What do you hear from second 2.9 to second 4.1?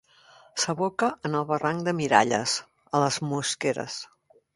a les Mosqueres.